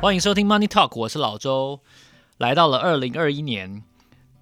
[0.00, 1.80] 欢迎收听 Money Talk，我是老周。
[2.36, 3.82] 来到了二零二一年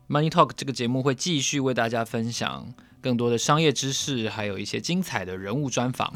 [0.06, 6.12] ，Money Talk 这个节目会继续为大家分享更多的商业知识，还有一些精彩的人物专访。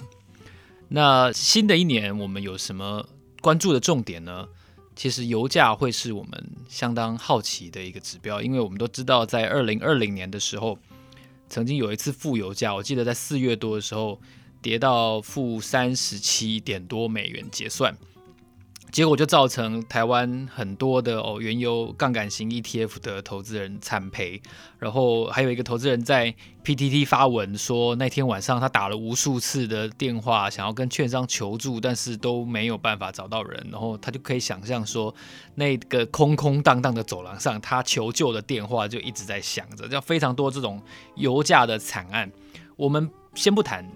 [0.88, 3.08] 那新的一年，我们有什么
[3.40, 4.46] 关注的重点呢？
[4.94, 10.78] 其实油价会是我们相当好奇的一个指标，因为我们都知道，在二零二零年的时候，
[11.48, 14.20] 曾经有一次负油价，我记得在四月多的时候
[14.60, 17.96] 跌到负三十七点多美元结算。
[18.92, 24.42] 结果就造成台湾很多的哦原油杠杆型 ETF 的投资人惨赔，
[24.78, 35.14] 然后还有一个投资人在 PTT 发文说，那天晚上他打了无数次的电话，想要跟券商求助，但是都没有办法找到人，然后他就可以想象说，
[35.54, 40.82] 那个空空荡荡的走廊上，他求救的电话就一直在响着，这样非常多这种
[41.14, 42.30] 油价的惨案。
[42.76, 43.88] 我们先不谈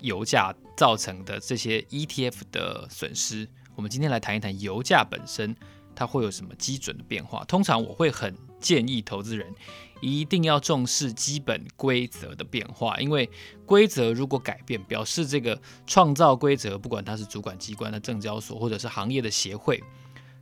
[0.00, 3.46] 油价造成的这些 ETF 的损失。
[3.82, 5.56] 我们今天来谈一谈油价本身，
[5.92, 7.44] 它会有什么基准的变化？
[7.46, 9.52] 通常我会很建议投资人
[10.00, 13.28] 一定要重视基本规则的变化，因为
[13.66, 19.82] 规则如果改变，表示这个创造规则，不管它是主管机关的证交所，或者是行业的协会，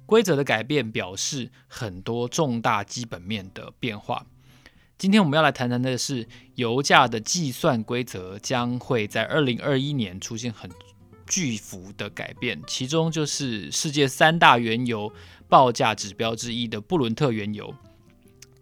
[0.05, 4.27] 规则的改变表示很多重大基本面的变化。
[4.99, 10.71] 今天我们要来谈谈的是油价的计算规则将会在二零二一年出现很
[11.31, 15.13] 巨幅的改变，其中就是世界三大原油
[15.49, 17.73] 报价指标之一的布伦特原油，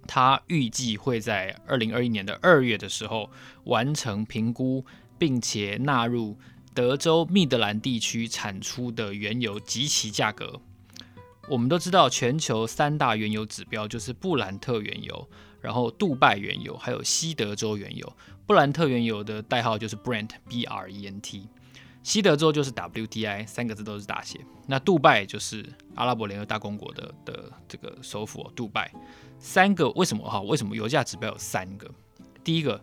[0.06, 3.30] 它预计会在二零二一年的二月的时候
[3.64, 4.84] 完成评估，
[5.18, 6.36] 并且纳入
[6.74, 10.60] 德州密德兰地区产出的原油及其价格。
[11.48, 15.26] 我们都知道，全球三大原油指标就是布兰特原油，
[15.62, 18.16] 然后杜拜原油，还有西德州原油。
[18.46, 21.48] 布兰特原油的代号就是 Brent，B R E N T。
[22.08, 24.40] 西德州就是 WTI，三个字都是大写。
[24.66, 25.62] 那杜拜就是
[25.94, 28.90] 阿拉伯联合大公国的的这个首府哦，杜拜。
[29.38, 30.40] 三个为什么哈？
[30.40, 31.86] 为什么油价指标有三个？
[32.42, 32.82] 第一个，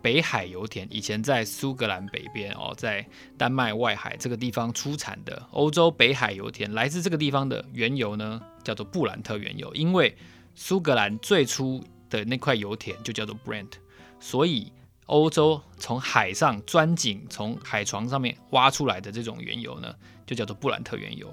[0.00, 3.04] 北海油田以前在苏格兰北边哦，在
[3.36, 9.74] 丹麦外海这个地方出产的欧洲北海油田，来自这个地方的原油呢，叫做布兰特原油。
[9.74, 10.16] 因为
[10.54, 13.72] 苏格兰最初的那块油田就叫做 Brent，
[14.20, 14.72] 所以。
[15.12, 21.30] 欧洲从海上钻井，从海床上面挖出来的这种原油呢，就叫做布兰特原油。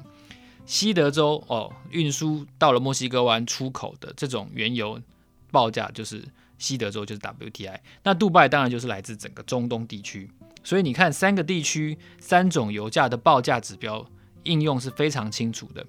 [0.66, 5.01] 西德州哦，运输到了墨西哥湾出口的这种原油
[5.50, 6.22] 报价就是
[6.57, 7.79] 西德州就是 WTI。
[8.03, 10.29] 那杜拜当然就是来自整个中东地区。
[10.61, 14.06] 所以你看，三个地区三种油价的报价指标
[14.44, 15.85] 应用是非常清楚的。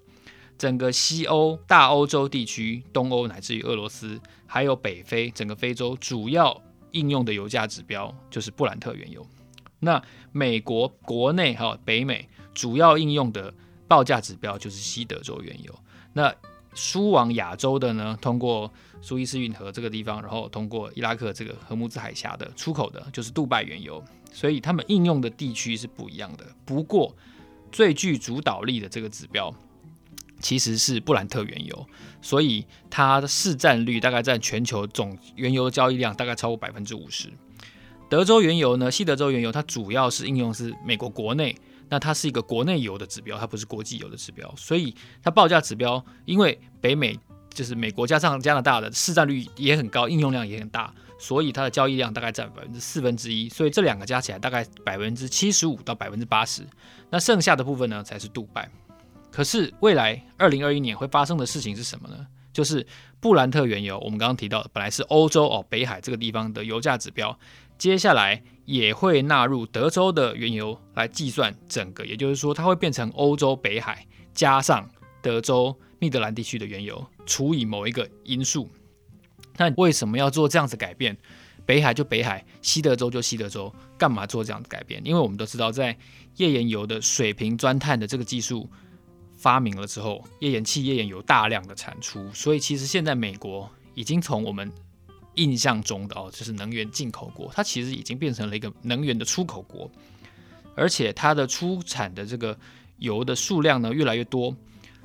[0.57, 6.63] 整个西欧、大欧洲地区、东欧乃至于俄罗斯，还有北非整个非洲主要。
[6.93, 9.27] 应用的油价指标就是布兰特原油。
[9.79, 10.03] 那
[10.33, 13.53] 美国国内还有北美主要应用的
[13.89, 15.75] 报价指标就是西德州原油。
[16.13, 16.35] 那
[16.75, 24.03] 输往亚洲的呢，通过苏伊士运河这个地方，然后通过伊拉克这个荷姆兹海峡的出口的，就是杜拜原油。
[24.33, 26.47] 所以他们应用的地区是不一样的。
[26.65, 27.17] 不过
[27.73, 29.55] 最具主导力的这个指标。
[30.41, 31.87] 其实是布兰特原油，
[32.21, 37.29] 所以它的市占率大概占全球总原油交易量大概超过百分之五十。
[38.09, 41.57] 德州原油呢，西德州原油它主要是应用是美国国内，
[41.89, 47.17] 那它是一个国内油的指标，它不是国际油的指标，所以它报价指标，因为北美
[47.55, 56.67] 就是美国加上加拿大的市占率也很高，应用量也很大，所以它的交易量大概占百分之四分之一，所以这两个加起来大概百分之七十五到百分之八十，
[57.11, 58.69] 那剩下的部分呢才是杜拜。
[59.31, 62.27] 可是未来二零二一年会发生的事情是什么呢？
[62.53, 62.85] 就是
[63.21, 67.39] 布兰特原油，我们刚刚提到，本来是欧洲哦北海这个地方的油价指标，
[67.79, 74.05] 接下来也会纳入德州的原油来计算整个，也就是说它会变成欧洲北海
[74.35, 74.91] 加上
[75.23, 78.69] 德州密德兰地区的原油除以某一个因素。
[79.57, 81.17] 那为什么要做这样子改变？
[81.65, 85.01] 北海就北海，西德州就西德州，干嘛做这样子改变？
[85.05, 85.97] 因为我们都知道，在
[86.37, 88.69] 页岩油的水平钻探的这个技术。
[89.41, 94.71] 发明了之后，页岩气、页岩油大量的产出，所以其实现在美国已经从我们
[95.37, 99.91] 印象中的哦，就是能源进口国，它其实已经变成了一个能源的出口国，
[100.77, 102.55] 而且它的出产的这个
[102.99, 104.55] 油的数量呢越来越多，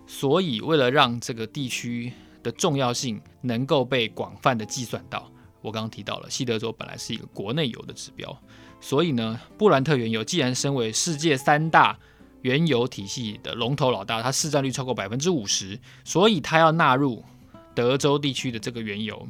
[0.05, 2.11] 所以为了让这个地区
[2.43, 8.37] 的重要性能够被广泛的计算到，我刚刚提到了西德州本来是一个国内油的指标，
[8.81, 11.97] 所以呢，布兰特原油既然身为世界三大
[12.45, 17.25] 原油体系的龙头老大，它市占率超过百分之五十，所以它要纳入
[17.73, 19.27] 德州地区的这个原油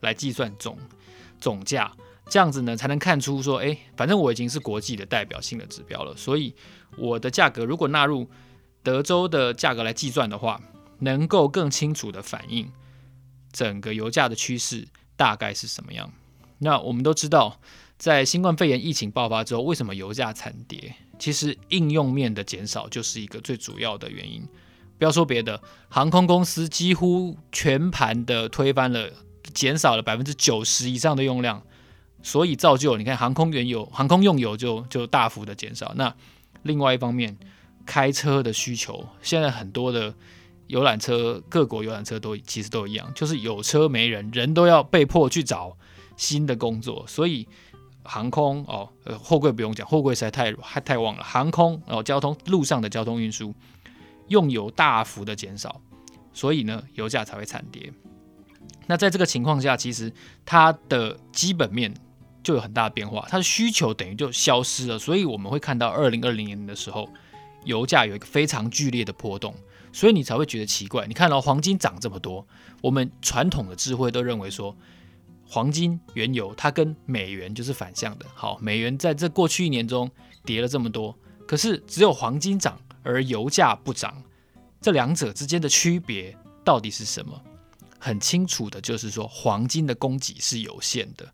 [0.00, 0.76] 来计算总
[1.40, 1.90] 总价，
[2.28, 6.54] 这样子呢才能看出说，哎，反正我已经是国际的代表性的指标了，所以
[6.98, 8.28] 我的价格如果纳入
[8.82, 10.60] 德州的价格来计算的话，
[10.98, 12.70] 能够更清楚地反映
[13.50, 14.86] 整个油价的趋势
[15.16, 16.12] 大概是什么样。
[16.58, 17.58] 那我们都知道，
[17.98, 20.94] 在新冠肺炎疫情爆发之后，为什么油价惨跌？
[21.18, 24.40] 其实应用面的减少就是一个最主要的原因。
[24.96, 29.10] 不要说别的，航空公司几乎全盘的推翻了，
[29.52, 31.62] 减少了百分之九十以上的用量，
[32.22, 35.92] 所以造就你看航空原油、航空用油就就大幅的减少。
[35.96, 36.14] 那
[36.62, 37.36] 另外一方面，
[37.84, 40.14] 开车的需求，现在很多的
[40.68, 45.76] 游览车，各国游览车都其实都一样，就是有车没人，人都要被迫去找
[46.16, 47.46] 新的工作，所以
[48.08, 51.22] 航空哦，呃，货柜不用讲，货柜实在太太太旺了。
[51.22, 53.54] 航空哦，交通路上的交通运输
[54.28, 55.80] 用油大幅的减少，
[56.32, 57.92] 所以呢，油价才会惨跌。
[58.86, 60.10] 那在这个情况下，其实
[60.46, 61.92] 它的基本面
[62.42, 64.98] 就有很大的变化，它的需求等于就消失了。
[64.98, 67.06] 所以我们会看到二零二零年的时候，
[67.64, 69.54] 油价有一个非常剧烈的波动，
[69.92, 71.06] 所以你才会觉得奇怪。
[71.06, 72.46] 你看到黄金涨这么多，
[72.80, 74.74] 我们传统的智慧都认为说，
[75.48, 78.26] 黄金、原油它跟美元就是反向的。
[78.34, 80.10] 好，美元在这过去一年中
[80.44, 84.22] 跌了这么多，可是只有黄金涨，而油价不涨，
[84.80, 87.42] 这两者之间的区别到底是什么？
[87.98, 91.32] 很清楚的就是说，黄金的供给是有限的，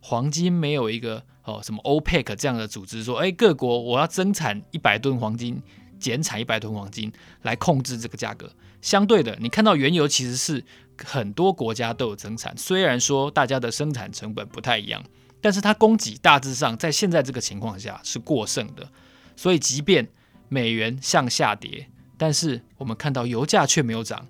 [0.00, 5.60] 黄金没有一个哦什么 OPEC 这样的组织说，哎，各国我要增产一百吨黄金，
[5.98, 7.12] 减产一百吨黄金
[7.42, 8.52] 来控制这个价格。
[8.80, 10.64] 相对的，你看到原油其实是
[11.04, 15.02] 很多国家都有增产，虽然说大家的生产成本不太一样，
[15.40, 18.88] 但是它供给大致上在现在这个情况下是过剩的，
[19.36, 20.08] 所以即便
[20.48, 24.26] 美元向下跌，但是我们看到油价却没有涨。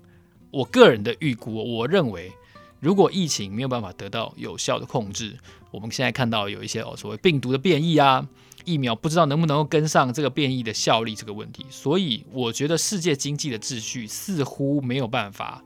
[0.50, 2.32] 我个人的预估，我认为，
[2.80, 5.36] 如果疫情没有办法得到有效的控制，
[5.70, 8.26] 我们现在看到有一些哦所谓病毒的变异啊，
[8.64, 15.62] 疫苗不知道能不能够跟上这个变异的效力这个问题，所以我觉得世界经济的秩序似乎没有办法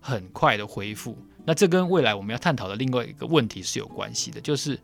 [0.00, 1.16] 很快的恢复。
[1.44, 4.78] 那这跟未来我们要探讨的另外一个问题是有关系的，就是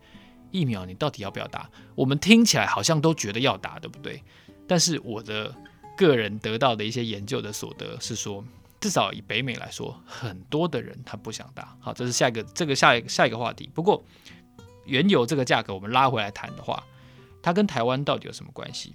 [0.51, 1.69] 疫苗你到底要不要打？
[1.95, 4.23] 我们听起来好像都觉得要打，对不对？
[4.69, 5.55] 但是我的
[5.97, 8.45] 个人得到的一些研究的所得是说。
[8.79, 11.75] 至少以北美来说，很多的人他不想打。
[11.81, 13.69] 好，这是下一个这个下一下一个话题。
[13.75, 14.05] 不过，
[14.85, 16.85] 原油这个价格我们拉回来谈的话，
[17.43, 18.95] 它跟台湾到底有什么关系？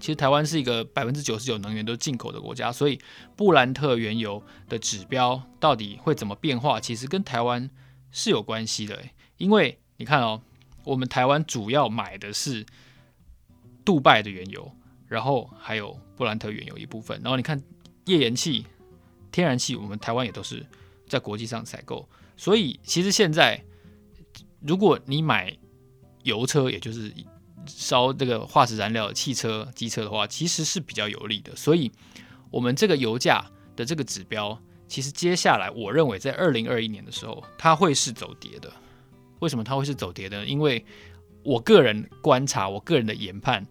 [0.00, 2.98] 其实台湾是一个百分之九十九能源都进口的国家，所以
[3.36, 7.68] 布兰特原油的指标到底会怎么变化，其实跟台湾
[8.10, 8.98] 是有关系的。
[9.36, 10.40] 因为你看哦，
[10.84, 12.64] 我们台湾主要买的是
[13.84, 14.72] 杜拜的原油，
[15.06, 17.62] 然后还有布兰特原油一部分，然后你看
[18.06, 18.66] 页岩气。
[19.32, 20.66] 天然气，我们台湾也都是
[21.06, 23.62] 在国际上采购，所以其实现在，
[24.58, 25.56] 如果你买
[26.24, 27.14] 油车，也就是
[27.66, 31.54] 烧这个化石燃料汽车、机车的话，其实是比较有利的。
[31.56, 31.90] 所以，
[32.50, 33.44] 我们这个油价
[33.76, 34.58] 的这个指标，
[34.88, 38.72] 其实接下来我认为在二零二一年的时候，它会是走跌的。
[39.40, 40.44] 为什么它会是走跌的？
[40.44, 40.84] 因为
[41.42, 43.66] 我个人观察，我个人的研判。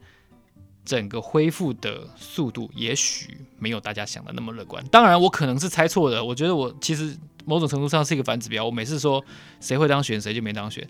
[0.85, 4.83] 整个恢复的速度也许没有大家想的那么乐观。
[4.87, 6.23] 当然，我可能是猜错的。
[6.23, 7.15] 我觉得我其实
[7.45, 8.65] 某种程度上是一个反指标。
[8.65, 9.23] 我每次说
[9.59, 10.89] 谁会当选，谁就没当选。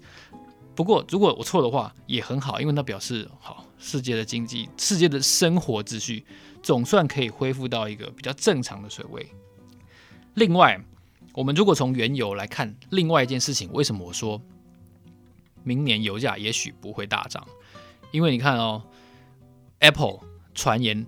[0.79, 6.25] 不过，如果我错的话，也很好，因为那表示好，世界的经济、世界的生活秩序
[6.63, 9.29] 总算可以恢复到一个比较正常的水位。
[10.35, 10.79] 另外，
[11.33, 14.41] 我们如果从原油来看另外一件事情，为什么我说
[15.63, 17.45] 明年油价也许不会大涨？
[18.11, 18.81] 因为你看哦。
[19.79, 20.19] Apple
[20.53, 21.05] 传言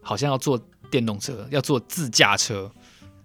[0.00, 0.60] 好像要做
[0.90, 2.72] 电动车，要做自驾车。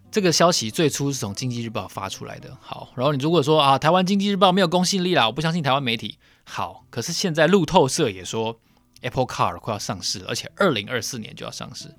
[0.09, 2.57] 这个消息最初是从经济日报发出来的。
[2.61, 6.17] 好，然后你如果说啊，台湾经济日报没有公信力啦，我不相信台湾媒体。
[6.43, 8.59] 好，可是现在路透社也说
[9.01, 11.93] Apple Car 快要上市了，而且二零二四年就要上市。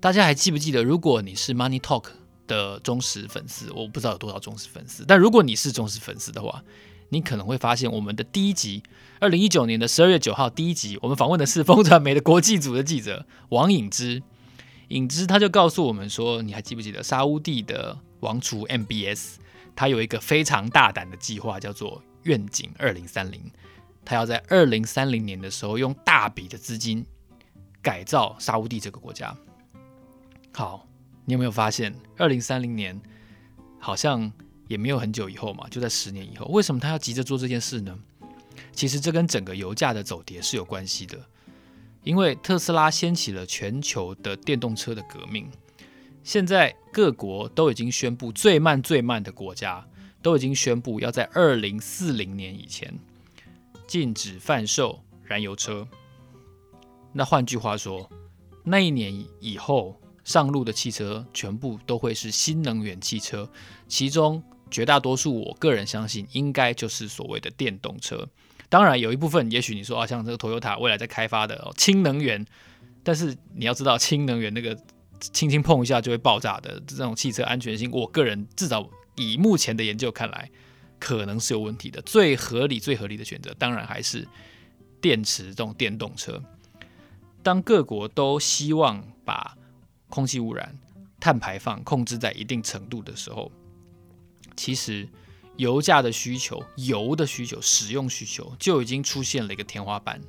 [0.00, 0.82] 大家还记不记得？
[0.82, 2.06] 如果你是 Money Talk
[2.46, 6.62] 的忠实粉丝，我不知道有多少忠实粉丝，但如果你是忠实粉丝的话，
[7.08, 8.82] 你可能会发现我们的第一集。
[9.20, 14.22] 二零一九年的十二月九号，第一集，我们访问的是风传媒的国际组的记者王颖之。
[14.88, 19.36] 影之他就告诉我们说，你还记不记得沙乌地的王储 MBS，
[19.74, 23.40] 他有一个非常大胆的计划，叫做愿景二零三零。
[24.04, 27.04] 他要在二零三零年的时候，用大笔的资金
[27.82, 29.36] 改造沙乌地这个国家。
[30.52, 30.86] 好，
[31.24, 33.00] 你有没有发现，二零三零年
[33.80, 34.30] 好像
[34.68, 36.46] 也没有很久以后嘛，就在十年以后。
[36.46, 37.98] 为什么他要急着做这件事呢？
[38.72, 41.18] 其实这跟整个油价的走跌是有关系的，
[42.06, 45.50] 因为特斯拉掀起了全球的电动车的革命。
[46.22, 49.84] 现在各国都已经宣布，最慢最慢的国家
[50.22, 52.96] 都已经宣布要在二零四零年以前
[53.88, 55.86] 禁止贩售燃油车。
[57.12, 58.08] 那换句话说，
[58.62, 63.50] 那一年以后上路的汽车全部都会是新能源汽车，
[63.88, 68.28] 其中绝大多数，我个人相信应该就是所谓的电动车。
[68.68, 72.44] 当然，有一部分也许你说啊，像这个 Toyota 未来在开发的哦氢能源，
[73.02, 74.76] 但是你要知道，氢能源那个
[75.20, 80.50] 轻轻碰一下就会爆炸的这种汽车安全性，我个人至少以目前的研究看来，
[80.98, 82.02] 可能是有问题的。
[82.02, 84.26] 最合理、最合理的选择，当然还是
[85.00, 86.42] 电池这种电动车。
[87.42, 89.56] 当各国都希望把
[90.08, 90.76] 空气污染、
[91.20, 93.52] 碳排放控制在一定程度的时候，
[94.56, 95.08] 其实
[95.56, 100.20] 油价的需求、油的需求、使用需求就已经出现了一个天花板。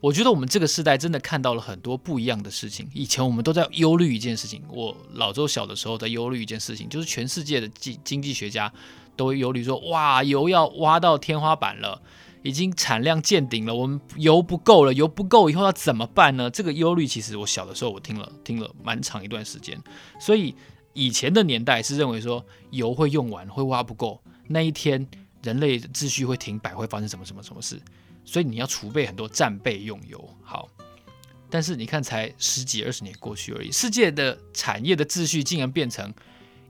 [0.00, 2.88] 我觉得我们这个时代真的看到了很多不一样的事情。
[2.92, 8.72] 以前我们都在忧虑一件事情，我老周小的时候在忧虑一件事情，就是全世界的经经济学家
[9.16, 12.02] 都忧虑说：哇，油要挖到天花板了。
[12.44, 16.50] 已经产量见顶了，我们油不够了，油不够以后要怎么办呢？
[16.50, 19.80] 这个忧虑其实我小的时候我听了听了蛮长一段时间，
[20.18, 20.52] 所以
[20.92, 24.20] 以前的年代是认为说油会用完，会挖不够，
[24.52, 25.06] 那一天
[25.42, 27.80] 人类秩序会停摆，会发生什么什么什么事，
[28.24, 30.28] 所以你要储备很多战备用油。
[30.42, 30.68] 好，
[31.50, 36.12] 但是你看才十几二十年过去而已，世界的产业的秩序竟然变成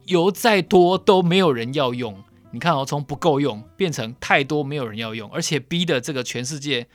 [0.06, 2.22] 油再多都没有人要用。
[2.50, 6.86] 你看哦，从不够用变成太多没有人要用，而且逼的这个全世界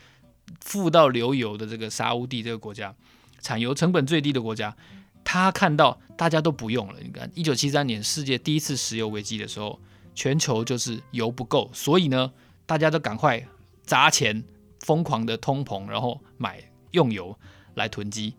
[0.61, 2.93] 富到流油的这个沙乌地这个国家，
[3.41, 4.75] 产油成本最低的国家，
[5.23, 6.99] 他看到大家都不用了。
[7.01, 9.79] 你看，一九七三年世界第一次石油危机的时候，
[10.17, 12.33] 全球就是油不够，所以呢，
[12.65, 13.47] 大家都赶快
[13.83, 14.43] 砸钱，
[14.79, 16.59] 疯狂的通膨，然后买
[16.89, 17.37] 用油
[17.75, 18.33] 来囤积。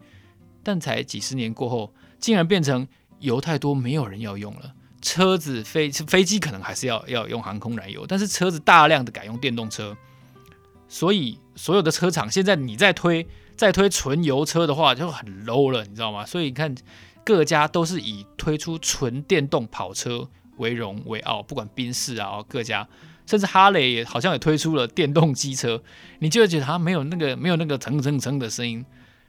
[0.65, 2.89] 但才几十年过后，竟然变成
[3.21, 4.75] 油太多，没有人要用了。
[5.01, 9.97] 车子飞飞机可能还是要要用航空燃油，但是车子大量的改用电动车，
[10.89, 13.25] 所以所有的车厂现在你再推
[13.57, 16.27] 再推纯油车的话就很 low 了，你知道吗？
[16.27, 16.75] 所以你看
[17.25, 22.87] 各家都是以推出纯电动跑车为荣为傲，不管宾士啊，各家
[23.27, 25.83] 甚至哈雷也好像也推出了电动机车，
[26.19, 28.85] 你就会觉得它没有那个没有那个蹭蹭蹭的声音，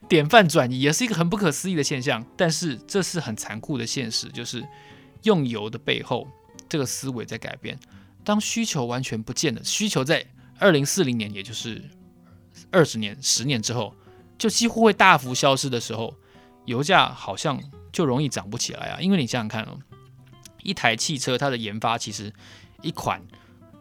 [0.08, 4.64] 典范转移也是一个很不可思议的现象，但是这是很残酷的现实，就是。
[5.24, 6.26] 用油的背后，
[6.70, 7.78] 这个思维在改变。
[8.24, 10.26] 当需求完全不见了，需求在
[10.58, 11.84] 二零四零年，也就是
[12.72, 13.94] 二十年、十年之后，
[14.38, 16.16] 就几乎会大幅消失的时候，
[16.64, 19.02] 油价好像就容易涨不起来啊。
[19.02, 19.78] 因为你想想看哦，
[20.64, 22.34] 一台汽车它的研发，其实
[22.82, 23.22] 一款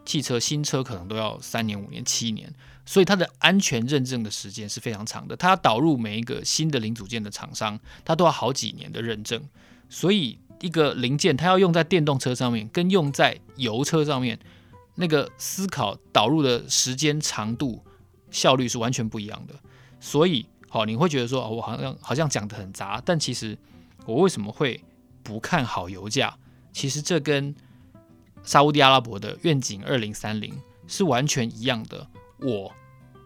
[0.04, 2.52] 汽车新车可能都要三年、五年、七年，
[2.85, 5.37] 所以它的安全认证的时间是非常长的。
[5.37, 9.42] 它要导入每一个新的零组件的厂商，它都要好几年的认证，
[9.88, 10.38] 所以。
[10.61, 14.37] 一个零件，它要用在电动车上面，跟用在油车上面，
[14.97, 17.80] 那个思考导入的时间长度、
[18.32, 19.54] 效率是完全不一样的。
[20.00, 23.56] 所以，好，你会觉得说，哦，我好像好像讲得很杂，但其实
[24.04, 24.82] 我为什么会
[25.23, 26.37] 不看好油价？
[26.78, 27.52] 其实这跟
[28.44, 30.56] 沙乌地阿拉伯的愿景二零三零
[30.87, 32.06] 是完全一样的。
[32.38, 32.73] 我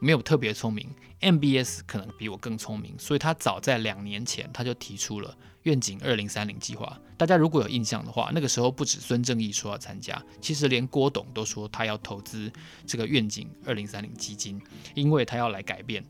[0.01, 0.89] 没有特别聪明
[1.21, 5.37] ，MBS 可能比我更聪明，所以他早在两年前他就提出了。
[5.65, 12.51] 愿景二零三零计划，大家如果有印象的话，那个时候不止孙正义说要参加，其实连郭董都说他要投资
[12.87, 14.59] 这个愿景二零三零基金，
[14.95, 16.03] 因为他要来改变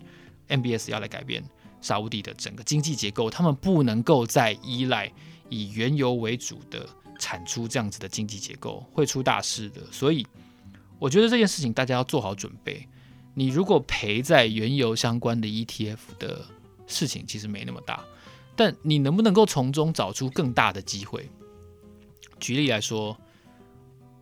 [0.49, 1.43] MBS，要来改变
[1.81, 5.13] 沙乌地的整个经济结构，他们不能够再依赖
[5.49, 6.89] 以原油为主的
[7.23, 9.81] 产出这样子的经济结构，会出大事的。
[9.93, 10.27] 所以
[10.99, 12.89] 我觉得这件事情大家要做好准备。
[13.33, 16.45] 你如果赔在原油相关的 ETF 的
[16.89, 18.05] 事情，其实没那么大。
[18.57, 21.31] 但你能不能够从中找出更大的机会？
[22.41, 23.17] 举例来说，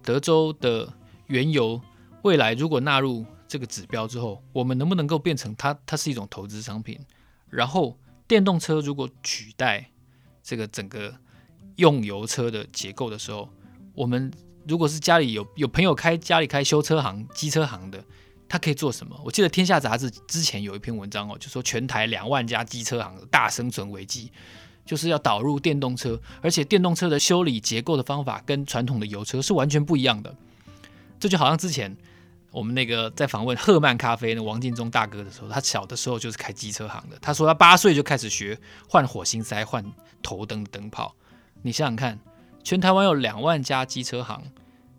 [0.03, 0.93] 德州的
[1.27, 1.81] 原油
[2.21, 5.77] 未来如果纳入这个指标之后，我们能不能够变成它？
[5.87, 7.01] 它是一种投资商品。
[7.49, 9.91] 然后，电动车如果取代
[10.43, 11.13] 这个整个
[11.81, 13.49] 用油车的结构的时候，
[13.95, 14.31] 我们
[14.69, 18.05] 如果是家里有有朋友开家里开修车行、机车行的。
[18.53, 19.17] 他可以做什么？
[19.25, 24.33] 我记得《天下杂志》之前有一篇文章哦，就说全台两万家机车行的大生存危机，
[24.85, 30.35] 就是要导入电动车，而且电动车的修理结构的方法跟传统的油车是完全不一样的。
[31.21, 31.97] 这就好像之前
[32.51, 38.59] 我们那个在访问赫曼咖啡的王进忠大哥的时候，他小的时候就是开机车行的，他说他八岁就开始学
[38.89, 39.85] 换火星塞、换
[40.25, 41.15] 头灯灯泡。
[41.63, 42.19] 你想想看，
[42.63, 44.43] 全台湾有两万家机车行，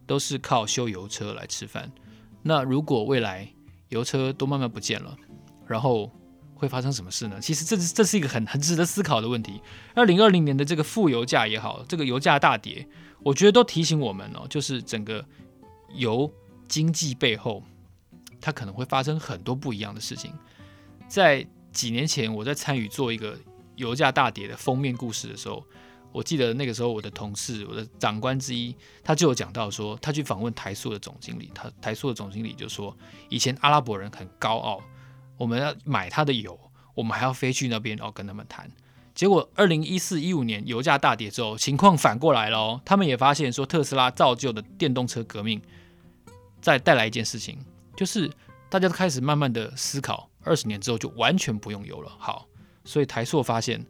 [0.05, 1.91] 都是靠修油车来吃饭。
[2.43, 3.47] 那如果未来
[3.89, 5.15] 油车都慢慢不见了，
[5.67, 6.11] 然后
[6.55, 7.39] 会发生什么事呢？
[7.41, 9.61] 其实这是这是一个很很值得思考的问题。
[9.95, 12.87] 二零二零年的这个负油价也好，这个油价大跌，
[13.23, 15.25] 我觉得都提醒我们哦，就是整个
[15.93, 16.31] 油
[16.67, 17.63] 经济背后，
[18.39, 20.33] 它可能会发生很多不一样的事情。
[21.07, 23.37] 在几年前，我在参与做一个
[23.75, 25.65] 油价大跌的封面故事的时候，
[26.13, 32.95] 我记得那个时候我的同事，我的长官之一，他就有讲到说，他去访问台塑的总经理，他台塑的总经理就说，
[33.29, 34.81] 以前阿拉伯人很高傲，
[35.37, 36.59] 我们要买他的油，
[36.93, 38.69] 我们还要飞去那边哦跟他们谈。
[39.15, 45.61] 结果二零一四一五年油价大跌之后，情况反过来了，他们也发现说，特斯拉造就的电动车革命，
[46.59, 47.57] 再带来一件事情，
[47.95, 48.29] 就是
[48.69, 52.11] 大家都开始慢慢的思考，二十年之后就完全不用油了。
[52.17, 52.47] 好，
[52.83, 53.85] 所以台塑发现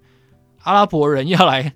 [0.59, 1.73] 阿拉伯人要来。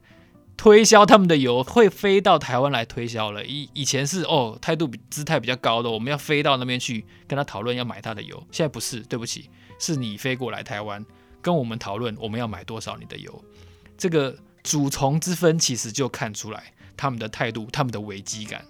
[0.57, 3.45] 推销他们的油会飞到台湾来推销了。
[3.45, 8.35] 以以前是哦，态度姿态比较高的，我们要飞到那边去跟他讨论要买他的油。
[8.51, 11.05] 现在不是，对不起，是你飞过来台湾
[11.41, 13.43] 跟我们讨论我们要买多少你的油。
[13.97, 18.65] 这个主从之分其实就看出来他们的态度，他们的危机感。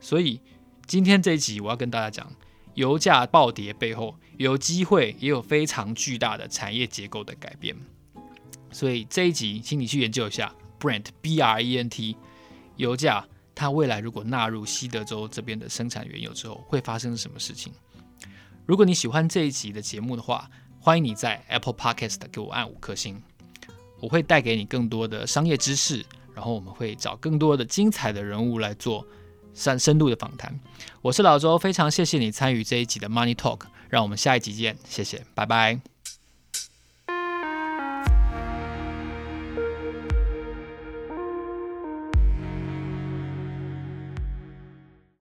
[0.00, 0.40] 所以
[0.86, 2.30] 今天这一集我要跟大家讲，
[2.74, 7.74] 油价暴跌背后有机会，也有非常巨大的产业结构的改变。
[8.70, 10.54] 所以这一集，请你去研究一下。
[10.84, 12.14] Brent B R E N T，
[12.76, 17.72] 油价它未来如果纳入西德州这边的生产原油之后，会发生什么事情？
[18.66, 23.22] 如果你喜欢这一集的节目的话，欢迎你在 Apple Podcast 给我按五颗星，
[24.00, 29.06] 我会带给你更多的商业知识，然后我们会找更多的精彩的人物来做
[29.54, 30.60] 深深度的访谈。
[31.00, 35.93] 我是老周，非常谢谢你参与这一集的 Money Talk，让我们下一集见，谢谢，拜拜。